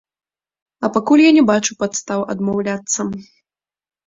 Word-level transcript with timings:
А 0.87 0.89
пакуль 0.95 1.23
я 1.23 1.31
не 1.39 1.43
бачу 1.51 1.75
падстаў 1.83 2.25
адмаўляцца. 2.35 2.99